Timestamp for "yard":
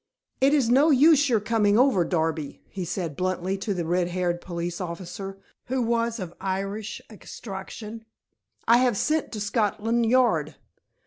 10.07-10.55